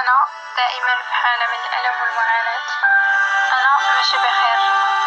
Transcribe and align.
أنا 0.00 0.26
دائما 0.56 0.94
في 1.08 1.14
حالة 1.14 1.46
من 1.46 1.60
الألم 1.64 2.00
والمعاناة. 2.02 2.62
أنا 3.58 3.78
ماشي 3.96 4.16
بخير. 4.16 4.58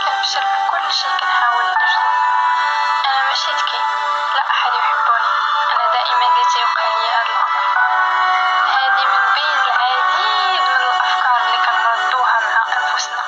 كنفشل 0.06 0.42
في 0.42 0.60
كل 0.72 0.94
شي 0.94 1.08
كنحاول 1.20 1.66
نجدو 1.66 2.10
أنا 3.10 3.28
ماشي 3.28 3.52
ذكي 3.52 3.82
لا 4.36 4.44
أحد 4.50 4.72
يحبني. 4.74 5.32
أنا 5.74 5.86
دائما 5.94 6.26
اللي 6.26 6.46
تيوقع 6.54 6.84
لي 6.84 7.10
هاد 7.16 7.28
الأمر. 7.30 7.64
هادي 8.76 9.06
من 9.06 9.34
بين 9.36 9.60
العديد 9.60 10.62
من 10.62 10.82
الأفكار 10.90 11.40
اللي 11.46 11.58
كنردوها 11.66 12.40
مع 12.56 12.64
أنفسنا. 12.78 13.24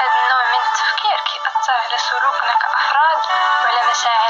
هاد 0.00 0.10
النوع 0.22 0.44
من 0.52 0.60
التفكير 0.66 1.20
كيأثر 1.20 1.72
على 1.84 1.98
سلوكنا 1.98 2.52
كأفراد 2.62 3.22
وعلى 3.64 3.90
مشاعرنا 3.90 4.25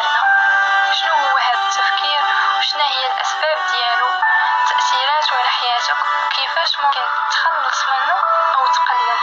وكيفاش 6.27 6.78
ممكن 6.78 7.01
تخلص 7.30 7.87
منه 7.87 8.16
أو 8.56 8.66
تقلل 8.66 9.20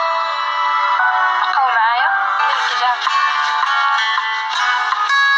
بقاو 1.42 1.68
معايا؟ 1.68 2.10
للإجابة 2.40 3.08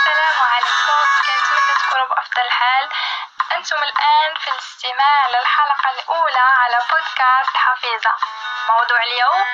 السلام 0.05 0.37
عليكم. 0.53 0.97
كنتمنى 1.25 1.73
تكونوا 1.79 2.07
بأفضل 2.07 2.41
الحال 2.41 2.89
أنتم 3.55 3.77
الآن 3.83 4.35
في 4.39 4.47
الاستماع 4.51 5.29
للحلقة 5.29 5.89
الأولى 5.89 6.37
على 6.61 6.79
بودكاست 6.89 7.57
حفيظة. 7.57 8.13
موضوع 8.67 8.99
اليوم 9.03 9.45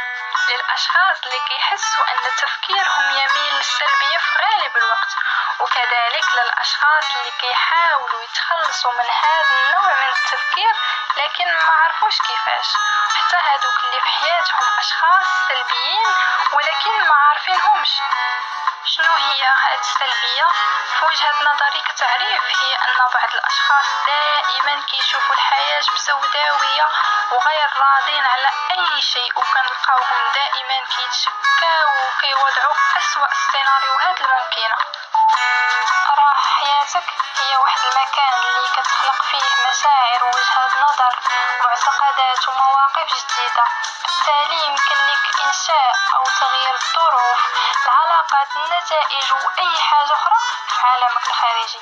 للأشخاص 0.49 1.17
اللي 1.25 1.39
كيحسوا 1.49 2.11
أن 2.11 2.17
تفكيرهم 2.37 3.11
يميل 3.11 3.53
للسلبية 3.57 4.17
في 4.17 4.31
غالب 4.43 4.77
الوقت 4.77 5.11
وكذلك 5.59 6.25
للأشخاص 6.37 7.05
اللي 7.15 7.31
كيحاولوا 7.41 8.23
يتخلصوا 8.23 8.91
من 8.91 9.05
هذا 9.23 9.55
النوع 9.63 9.93
من 9.93 10.09
التفكير 10.09 10.73
لكن 11.17 11.45
ما 11.45 11.73
عرفوش 11.83 12.17
كيفاش. 12.21 12.67
حتى 13.15 13.37
هادوك 13.37 13.77
اللي 13.83 14.01
في 14.01 14.07
حياتهم 14.09 14.79
أشخاص 14.79 15.27
سلبيين 15.47 16.07
ولكن 16.53 17.07
ما 17.07 17.15
عارفينهمش. 17.15 17.91
شنو 18.85 19.13
هي 19.13 19.43
هاد 19.45 19.79
السلبية؟ 19.79 20.47
في 20.99 21.05
وجهة 21.05 21.33
نظري 21.43 21.81
كتعريف 21.89 22.43
هي 22.61 22.75
أن 22.75 22.97
بعض 23.13 23.33
الأشخاص 23.33 23.85
دائما 24.07 24.81
كيشوفوا 24.81 25.35
الحياة 25.35 25.83
بسوداوية 25.95 26.87
وغير 27.31 27.69
راضين 27.77 28.25
على 28.25 28.47
أي 28.71 29.01
شيء 29.01 29.31
وكنلقاوهم 29.39 30.31
دائما 30.35 30.85
كيتشكاو 30.85 31.89
وكيوضعوا 32.07 32.73
أسوأ 32.97 33.31
السيناريوهات 33.31 34.21
الممكنة. 34.21 34.75
راه 36.17 36.40
حياتك 36.81 37.03
هي 37.37 37.57
واحد 37.57 37.79
المكان 37.79 38.33
اللي 38.33 38.69
كتخلق 38.69 39.23
فيه 39.23 39.69
مشاعر 39.69 40.23
ووجهات 40.23 40.71
نظر 40.77 41.15
معتقدات 41.59 42.47
ومواقف 42.47 43.07
جديدة. 43.17 43.63
بالتالي 44.05 44.65
يمكن 44.67 44.95
لك 44.95 45.41
إنشاء 45.45 45.95
أو 46.15 46.23
تغيير 46.23 46.75
الظروف 46.75 47.39
العلاقات 47.85 48.47
النتائج 48.55 49.33
وأي 49.33 49.79
حاجة 49.81 50.13
أخرى 50.13 50.33
في 50.67 50.87
عالمك 50.87 51.27
الخارجي. 51.27 51.79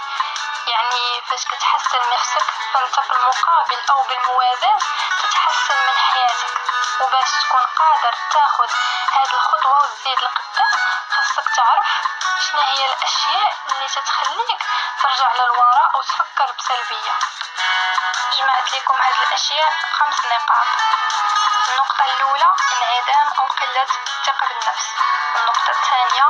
يعني 0.67 1.21
فاش 1.27 1.45
كتحسن 1.45 2.09
نفسك 2.13 2.45
فانت 2.73 2.99
في 2.99 3.13
المقابل 3.13 3.79
أو 3.91 4.03
بالموازاة 4.03 4.77
تتحسن 5.23 5.77
من 5.87 5.97
حياتك. 5.97 6.59
وباش 7.01 7.31
تكون 7.31 7.61
قادر 7.61 8.15
تاخد 8.31 8.69
هاد 9.11 9.33
الخطوة 9.33 9.83
وتزيد 9.83 10.19
لقدام 10.21 10.88
خاصك 11.29 11.55
تعرف 11.55 11.87
شنو 12.39 12.61
هي 12.61 12.85
الأشياء 12.85 13.53
اللي 13.69 13.87
تتخليك 13.87 14.61
ترجع 15.01 15.33
للوراء 15.33 15.91
أو 15.95 16.01
تفكر 16.01 16.51
بسلبية. 16.57 17.13
جمعت 18.33 18.73
لكم 18.73 19.01
هاد 19.01 19.27
الأشياء 19.27 19.73
خمس 19.93 20.25
نقاط. 20.25 20.67
النقطة 21.69 22.05
الأولى 22.05 22.47
انعدام 22.71 23.27
أو 23.39 23.45
قلة 23.45 23.81
الثقة 23.83 24.47
بالنفس. 24.47 24.89
النقطة 25.35 25.69
الثانية 25.69 26.27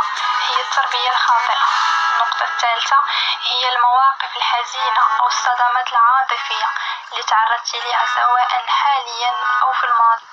هي 0.48 0.62
التربية 0.62 1.10
الخاطئة. 1.12 1.68
النقطة 2.14 2.44
الثالثة 2.44 2.98
هي 3.44 3.70
المواقف 3.70 4.38
الحزينة 4.38 5.02
أو 5.20 5.28
الصدمات 5.28 5.92
العاطفية 5.92 6.70
اللي 7.12 7.24
تعرضت 7.24 7.76
لها 7.76 8.06
سواء 8.16 8.66
حاليا 8.68 9.34
أو 9.64 9.74
في 9.74 9.84
الماضي. 9.84 10.26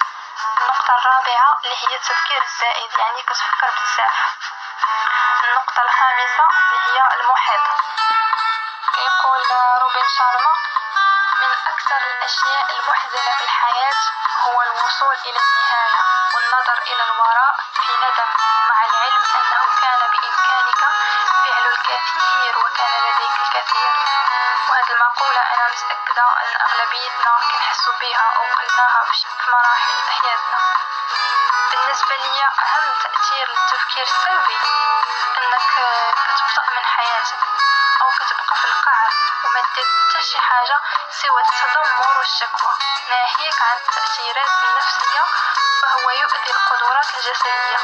النقطة 0.44 0.94
الرابعة 0.98 1.58
اللي 1.64 1.76
هي 1.76 1.96
التفكير 1.96 2.42
الزائد 2.42 2.90
يعني 2.98 3.22
كتفكر 3.22 3.70
بزاف. 3.70 4.16
النقطة 5.44 5.82
الخامسة 5.82 6.44
اللي 6.72 7.00
هي 7.00 7.20
المحيط. 7.20 7.60
يقول 9.06 9.42
روبن 9.82 10.08
شارما 10.18 10.52
من 11.40 11.52
أكثر 11.72 11.96
الأشياء 11.96 12.80
المحزنة 12.80 13.36
في 13.38 13.44
الحياة 13.44 13.94
هو 14.46 14.62
الوصول 14.62 15.14
إلى 15.14 15.40
النهاية 15.40 16.00
والنظر 16.34 16.78
إلى 16.82 17.02
الوراء 17.02 17.56
في 17.74 17.92
ندم 17.92 18.30
مع 18.68 18.84
العلم 18.84 19.22
أنه 19.36 19.62
كان 19.82 20.00
بإمكانك 20.10 20.80
فعل 21.44 21.66
الكثير 21.72 22.58
وكان 22.58 23.02
لديك 23.04 23.40
الكثير. 23.42 24.25
وهذه 24.68 24.90
المقولة 24.90 25.40
أنا 25.40 25.68
متأكدة 25.68 26.22
أن 26.22 26.60
أغلبيتنا 26.66 27.32
كنحسوا 27.50 27.92
بها 28.00 28.26
أو 28.36 28.42
قلناها 28.42 29.04
في 29.12 29.50
مراحل 29.50 30.10
حياتنا. 30.10 30.58
بالنسبة 31.70 32.16
لي 32.16 32.42
أهم 32.42 32.86
تأثير 33.02 33.48
للتفكير 33.48 34.04
السلبي 34.04 34.58
أنك 35.38 35.70
كتبطأ 36.26 36.64
من 36.76 36.84
حياتك 36.84 37.40
أو 38.02 38.10
كتبقى 38.10 38.54
في 38.56 38.64
القاع 38.64 39.08
وما 39.44 39.60
دير 39.74 39.86
حتى 40.16 40.22
شي 40.22 40.40
حاجة 40.40 40.80
سوى 41.10 41.42
التذمر 41.42 42.18
والشكوى. 42.18 42.74
ناهيك 43.10 43.62
عن 43.62 43.76
التأثيرات 43.76 44.50
النفسية 44.62 45.22
فهو 45.82 46.10
يؤذي 46.10 46.50
القدرات 46.50 47.14
الجسدية. 47.14 47.78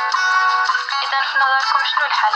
إذا 1.03 1.23
في 1.23 1.39
نظركم 1.39 1.85
شنو؟ 1.85 2.07
الحل؟ 2.07 2.35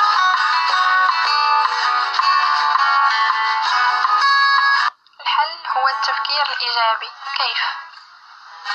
الإيجابي 6.86 7.10
كيف؟ 7.36 7.62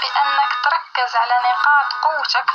بأنك 0.01 0.53
تركز 0.63 1.15
على 1.15 1.35
نقاط 1.43 1.93
قوتك 1.93 2.45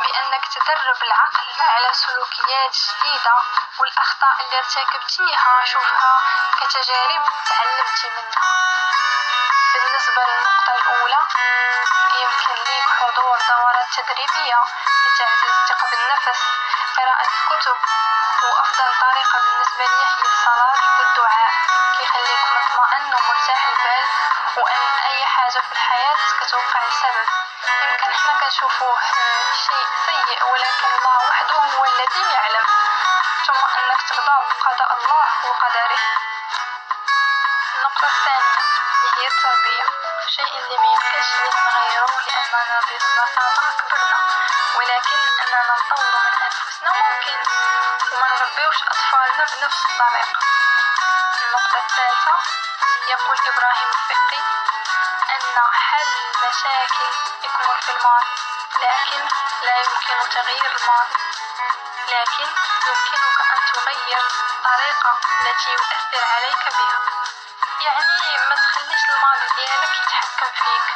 بأنك 0.00 0.44
تدرب 0.48 1.02
العقل 1.02 1.46
على 1.60 1.92
سلوكيات 1.92 2.76
جديدة 2.76 3.34
والأخطاء 3.80 4.36
اللي 4.40 4.58
ارتكبتيها 4.58 5.64
شوفها 5.64 6.22
كتجارب 6.60 7.22
تعلمتي 7.48 8.08
منها 8.16 8.90
بالنسبة 9.74 10.22
للنقطة 10.28 10.72
الأولى 10.72 11.18
يمكن 12.22 12.54
ليك 12.54 12.88
حضور 13.00 13.38
دورات 13.48 13.86
تدريبية 13.96 14.60
لتعزيز 15.06 15.54
الثقة 15.62 15.90
بالنفس 15.90 16.40
قراءة 16.96 17.26
الكتب. 17.26 17.76
وأفضل 18.42 18.90
طريقة 19.00 19.38
بالنسبة 19.38 19.84
لي 19.84 20.04
هي 20.04 20.22
الصلاة 20.32 20.80
والدعاء 20.98 21.52
كيخليك 21.98 22.42
مطمئن 22.56 23.14
ومرتاح 23.14 23.66
البال 23.66 24.04
وأن 24.56 24.82
أي 25.10 25.26
حاجة 25.26 25.58
في 25.58 25.72
الحياة 25.72 26.16
كتوقع 26.40 26.80
لسبب 26.88 27.26
يمكن 27.82 28.14
حنا 28.14 28.40
كنشوفوه 28.40 28.98
شيء 29.66 29.86
سيء 30.06 30.44
ولكن 30.52 30.86
الله 30.98 31.28
وحده 31.28 31.54
هو 31.56 31.84
الذي 31.84 32.34
يعلم. 32.34 32.66
ثم 33.46 33.62
أنك 33.78 34.02
ترضى 34.08 34.36
بقضاء 34.48 34.96
الله 34.96 35.28
وقدره. 35.50 35.98
النقطة 37.74 38.06
الثانية 38.06 38.58
هي 39.16 39.26
التربية. 39.26 40.01
شيء 40.36 40.58
اللي 40.58 40.76
ما 40.78 40.86
يمكنش 40.92 41.30
لينا 41.42 41.60
نغيروه 41.72 42.22
لأننا 42.26 42.80
ببساطة 42.80 43.46
كبرنا 43.78 44.18
ولكن 44.76 45.18
أننا 45.42 45.76
نطور 45.76 46.12
من 46.24 46.34
أنفسنا 46.44 46.90
ممكن. 46.90 47.38
وما 48.12 48.28
نربيوش 48.32 48.76
أطفالنا 48.82 49.44
بنفس 49.44 49.80
الطريقة. 49.86 50.38
النقطة 51.42 51.78
الثالثة 51.84 52.34
يقول 53.08 53.36
إبراهيم 53.48 53.88
الفقي 53.88 54.42
أن 55.34 55.56
حل 55.72 56.08
المشاكل 56.34 57.10
يكمن 57.44 57.80
في 57.80 57.90
الماضي 57.96 58.34
لكن 58.82 59.20
لا 59.62 59.76
يمكن 59.78 60.28
تغيير 60.34 60.66
الماضي. 60.76 61.16
لكن 62.08 62.48
يمكنك 62.88 63.38
أن 63.52 63.58
تغير 63.74 64.22
الطريقة 64.50 65.18
التي 65.40 65.70
يؤثر 65.72 66.24
عليك 66.24 66.64
بها. 66.78 67.00
يعني 67.84 68.48
ما 68.50 68.56
تخليش 68.56 69.02
الماضي 69.10 69.46
ديالك 69.56 69.94
يتحكم 70.00 70.50
فيك. 70.64 70.86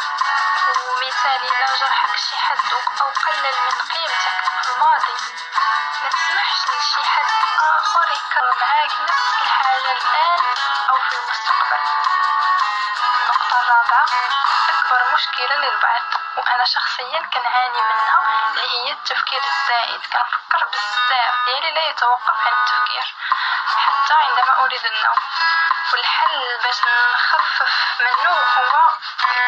ومثال 0.88 1.42
إلا 1.52 1.66
جرحك 1.80 2.16
شي 2.16 2.36
حد 2.36 2.72
أو 3.00 3.06
قلل 3.26 3.56
من 3.66 3.78
قيمتك 3.92 4.62
في 4.62 4.70
الماضي. 4.72 5.16
ما 6.02 6.08
تسمحش 6.08 6.60
لشي 6.68 7.08
حد 7.08 7.30
آخر 7.76 8.08
يكرر 8.12 8.54
معاك 8.60 8.90
نفس 9.10 9.42
الحاجة 9.42 9.92
الآن 9.92 10.44
أو 10.90 10.96
في 11.00 11.16
المستقبل. 11.16 11.82
الرابعة 13.60 14.06
أكبر 14.68 15.14
مشكلة 15.14 15.56
للبعض 15.56 16.02
وأنا 16.36 16.64
شخصيا 16.64 17.20
كنعاني 17.32 17.82
منها 17.82 18.50
اللي 18.50 18.68
هي 18.68 18.92
التفكير 18.92 19.40
الزائد 19.44 20.00
كنفكر 20.00 20.64
بزاف 20.72 21.34
ديالي 21.46 21.70
لا 21.70 21.82
يتوقف 21.88 22.28
عن 22.46 22.52
التفكير 22.52 23.14
حتى 23.76 24.14
عندما 24.14 24.64
أريد 24.64 24.84
النوم. 24.84 25.18
والحل 25.92 26.58
باش 26.62 26.76
نخفف 26.84 27.68
منه 28.00 28.30
هو 28.30 28.88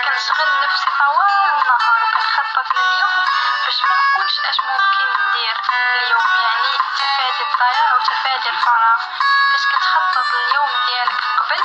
كنشغل 0.05 0.61
نفسي 0.65 0.87
طوال 0.99 1.51
النهار 1.53 2.03
وكنخطط 2.03 2.75
لليوم 2.77 3.25
باش 3.69 3.85
ما 3.85 3.97
نقولش 3.97 4.41
اش 4.41 4.61
ممكن 4.61 5.07
ندير 5.21 5.57
اليوم 5.97 6.29
يعني 6.45 6.71
تفادي 6.99 7.43
الضياع 7.53 7.95
وتفادي 7.95 8.49
الفراغ. 8.49 9.01
فاش 9.53 9.67
كتخطط 9.73 10.27
اليوم 10.35 10.71
ديالك 10.87 11.21
قبل 11.39 11.63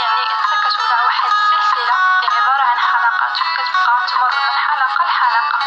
يعني 0.00 0.22
انت 0.34 0.50
كتوضع 0.64 1.02
واحد 1.04 1.30
السلسلة 1.30 1.94
عبارة 2.36 2.62
عن 2.70 2.78
حلقات 2.78 3.32
وكتبقى 3.42 4.06
تمر 4.08 4.32
من 4.46 4.56
حلقة 4.66 5.04
لحلقة. 5.04 5.58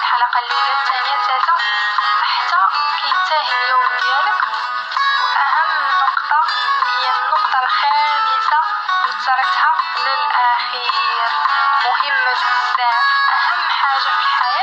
الحلقة 0.00 0.38
الاولى 0.38 0.72
الثانية 0.80 1.14
الثالثه 1.16 1.54
حتى 2.22 2.58
كينتهي 3.00 3.52
اليوم 3.64 3.86
ديالك. 4.02 4.40
وأهم 5.22 5.70
نقطة 6.02 6.40
هي 6.86 7.10
النقطة 7.10 7.58
الخامسة 7.64 8.58
وتركتها 9.06 9.72
للأخير. 9.98 11.30
مهمه 11.84 12.32
بزاف 12.32 13.04
أهم 13.36 13.70
حاجة 13.70 14.10
في 14.18 14.22
الحياة 14.22 14.57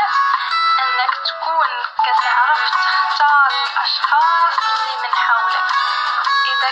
تكون 1.25 1.67
كتعرف 2.03 2.69
تختار 2.69 3.51
الأشخاص 3.63 4.53
اللي 4.71 4.95
من 5.03 5.13
حولك. 5.15 5.71
إذا 6.45 6.69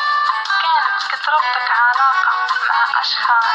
كانت 0.62 1.02
كتربطك 1.12 1.72
علاقة 1.72 2.32
مع 2.70 3.02
أشخاص 3.02 3.46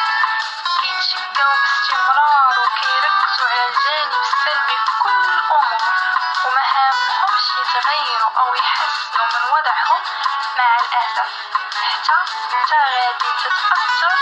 كيتشكاو 0.81 1.53
باستمرار 1.63 2.55
وكيركزوا 2.61 3.49
على 3.49 3.69
الجانب 3.69 4.13
السلبي 4.21 4.77
في 4.87 4.93
كل 5.03 5.25
الأمور 5.35 5.95
وما 6.45 6.63
يتغيروا 7.79 8.31
أو 8.39 8.55
يحسنوا 8.55 9.27
من 9.27 9.51
وضعهم 9.53 10.03
مع 10.57 10.77
الاسف 10.77 11.31
حتى 11.83 12.13
انت 12.55 12.73
غادي 12.73 13.31
تتأثر 13.43 14.17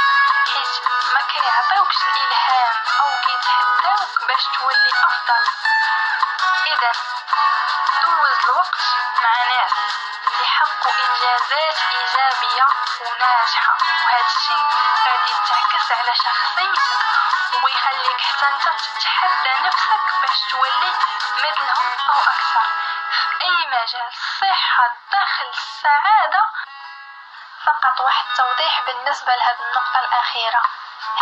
حيت 0.52 0.74
ما 1.14 1.20
كيعطيوكش 1.20 1.96
الالهام 1.96 2.72
أو 3.00 3.10
كيتحداوك 3.24 4.28
باش 4.28 4.44
تولي 4.44 4.90
أفضل. 5.04 5.44
اذا 6.66 6.92
دوز 8.02 8.44
الوقت 8.44 8.80
مع 9.22 9.56
ناس. 9.56 9.72
اللي 10.66 10.82
حققوا 10.82 11.06
انجازات 11.06 11.76
إيجابية 11.92 12.66
وناجحة. 13.00 13.76
وهذا 14.04 14.26
الشيء 14.26 14.66
غادي 15.06 15.32
يتعكس 15.32 15.92
على 15.92 16.14
شخصيتك 16.14 16.82
ويخليك 17.64 18.20
حتى 18.20 18.46
أنت 18.46 18.62
تتحدى 18.82 19.50
نفسك 19.66 20.20
باش 20.22 20.40
تولي 20.50 20.92
مثلهم 21.38 21.92
أو 22.08 22.18
أكثر. 22.18 22.66
في 23.10 23.44
أي 23.44 23.66
مجال 23.66 24.06
الصحه 24.08 24.86
الدخل 24.86 25.48
السعاده 25.48 26.42
فقط 27.66 28.00
واحد 28.00 28.24
التوضيح 28.30 28.82
بالنسبة 28.86 29.34
لهذه 29.36 29.60
النقطة 29.70 30.00
الأخيرة. 30.00 30.62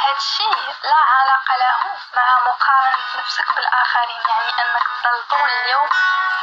هذا 0.04 0.16
الشيء 0.16 0.74
لا 0.82 0.96
علاقة 0.96 1.56
له 1.56 1.96
مع 2.16 2.38
مقارنة 2.46 2.98
نفسك 3.18 3.54
بالآخرين 3.56 4.20
يعني 4.28 4.50
أنك 4.62 4.82
تضل 5.02 5.22
طول 5.30 5.48
اليوم 5.50 5.88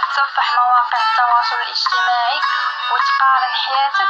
تتصفح 0.02 0.52
مواقع 0.52 0.98
التواصل 1.10 1.56
الاجتماعي 1.56 2.42
وتقارن 2.92 3.54
حياتك 3.56 4.10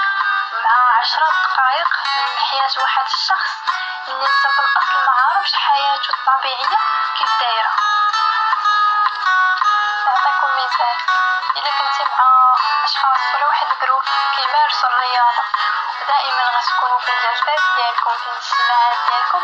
مع 0.63 0.99
عشرة 0.99 1.27
دقائق 1.43 1.87
من 2.17 2.39
حياة 2.39 2.71
واحد 2.83 3.05
الشخص 3.05 3.51
اللي 4.07 4.25
أنت 4.25 4.47
في 4.55 4.59
الأصل 4.59 5.05
ما 5.05 5.11
عارفش 5.11 5.55
حياته 5.55 6.09
الطبيعية 6.09 6.77
كيف 7.19 7.39
دايرة. 7.41 7.71
نعطيكم 10.05 10.40
مثال 10.65 10.97
إذا 11.57 11.71
كنتي 11.79 12.03
مع 12.03 12.53
أشخاص 12.83 13.19
ولا 13.35 13.47
واحد 13.47 13.67
جروب 13.81 14.03
كيمارسوا 14.35 14.89
الرياضة 14.89 15.43
دائما 16.07 16.43
غتكونوا 16.43 16.99
في 16.99 17.09
الجلسات 17.09 17.61
ديالكم 17.75 18.11
في 18.11 18.27
الاجتماعات 18.29 18.97
ديالكم. 19.09 19.43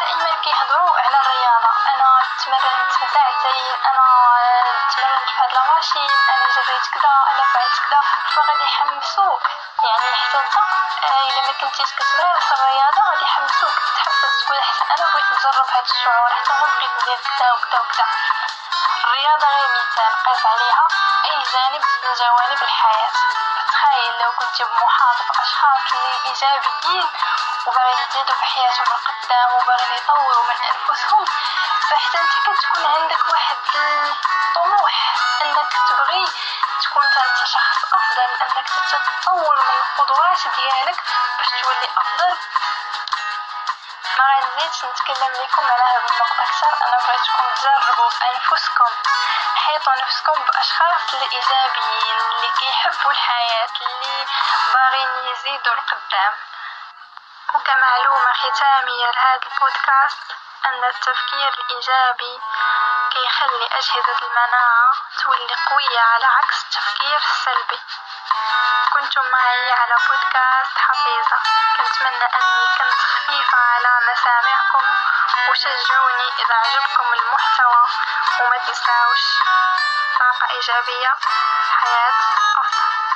دائما 0.00 0.30
كيهضروا 0.44 0.98
على 0.98 1.16
الرياضة. 1.20 1.70
أنا 1.94 2.08
تمرنت 2.44 2.92
ساعتين 3.14 3.74
أنا 3.90 4.06
تمرنت 4.90 5.28
في 5.30 5.42
هاد 5.42 5.52
لاماشين 5.52 6.10
أنا 6.28 6.46
جريت 6.56 6.86
كذا 6.94 7.12
أنا 7.30 7.42
فعلت 7.52 7.78
كذا 7.90 8.00
فغادي 8.34 8.64
يحمسوك. 8.64 9.42
يعني 9.84 10.16
حتى 10.16 10.38
أنت 10.38 10.54
إلا 11.12 11.46
ما 11.46 11.52
كنتيش 11.60 11.90
كتمارس 11.94 12.52
الرياضة 12.52 13.00
غادي 13.10 13.24
يحمسوك. 13.24 13.76
تحفز 13.96 14.44
تقول 14.44 14.62
حتى 14.62 14.84
أنا 14.94 15.06
بغيت 15.12 15.26
نجرب 15.32 15.68
هاد 15.74 15.84
الشعور 15.90 16.30
حتى 16.30 16.50
أنا 16.50 16.66
بغيت 16.74 16.90
ندير 17.02 17.18
كذا 17.38 17.52
وكذا 17.52 17.80
وكذا 17.80 18.04
الرياضة 19.12 19.46
غير 19.46 19.68
مثال 19.68 20.12
قيس 20.24 20.46
عليها 20.46 20.86
أي 21.24 21.42
جانب 21.52 21.82
من 22.04 22.12
جوانب 22.20 22.62
الحياة. 22.62 23.12
تخيل 23.72 24.12
لو 24.22 24.32
كنت 24.32 24.62
بمحاط 24.62 25.16
بأشخاص 25.28 25.80
اللي 25.92 26.18
إيجابيين 26.26 27.08
وباغيين 27.66 27.98
يزيدوا 28.08 28.34
في 28.34 28.44
حياتهم 28.44 28.86
القدام 28.96 29.52
وباغيين 29.52 29.92
يطوروا 29.96 30.44
من 30.44 30.56
أنفسهم 30.72 31.24
فحتى 31.90 32.18
أنت 32.18 32.32
كتكون 32.46 32.86
عندك 32.86 33.28
واحد 33.30 33.56
الطموح 33.76 35.14
أنك 35.42 35.72
تبغي 35.88 36.24
تكون 36.82 37.04
أنت 37.04 37.44
شخص 37.44 37.78
أفضل 37.94 38.30
أنك 38.42 38.68
تتطور 38.68 39.56
من 39.62 39.76
القدرات 39.82 40.38
ديالك 40.56 41.00
باش 41.38 41.48
تولي 41.62 41.88
أفضل. 41.96 42.36
ما 44.18 44.42
نتكلم 44.90 45.32
لكم 45.32 45.66
على 45.66 45.82
هذه 45.82 46.10
النقطة 46.12 46.42
أكثر 46.42 46.86
أنا 46.86 46.98
بغيتكم 46.98 47.54
تجربوا 47.54 48.10
بأنفسكم 48.20 48.90
حيطوا 49.56 49.92
نفسكم 50.02 50.44
بأشخاص 50.44 51.14
اللي 51.14 51.24
إيجابيين 51.32 52.20
اللي 52.20 52.50
كيحبوا 52.58 53.10
الحياة 53.10 53.68
اللي 53.80 54.26
باغين 54.74 55.32
يزيدوا 55.32 55.74
القدام 55.74 56.34
وكمعلومة 57.54 58.32
ختامية 58.32 59.10
لهذا 59.10 59.40
البودكاست 59.46 60.36
أن 60.64 60.84
التفكير 60.84 61.48
الإيجابي 61.48 62.40
كيخلي 63.10 63.66
أجهزة 63.72 64.18
المناعة 64.22 64.92
تولي 65.22 65.56
قوية 65.70 66.00
على 66.00 66.26
عكس 66.26 66.64
التفكير 66.64 67.16
السلبي 67.16 67.80
كنتم 68.92 69.30
معي 69.30 69.72
على 69.72 69.96
بودكاست 70.08 70.78
حفيظة. 70.78 71.38
كنتمنى 71.76 72.24
أني 72.24 72.66
كنت 72.78 73.00
خفيفة 73.00 73.58
على 73.58 74.00
مسامعكم 74.12 74.84
وشجعوني 75.50 76.28
إذا 76.44 76.54
عجبكم 76.54 77.12
المحتوى 77.12 77.84
وما 78.40 78.56
تنساوش 78.56 79.24
طاقة 80.18 80.50
إيجابية. 80.50 81.16
حياة 81.80 82.12
أفضل. 82.58 83.11